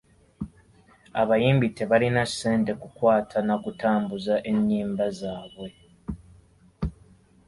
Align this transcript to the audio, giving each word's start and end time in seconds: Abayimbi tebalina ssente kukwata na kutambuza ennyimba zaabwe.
Abayimbi 1.21 1.67
tebalina 1.77 2.23
ssente 2.29 2.71
kukwata 2.81 3.37
na 3.47 3.55
kutambuza 3.63 4.35
ennyimba 4.49 5.05
zaabwe. 5.19 5.69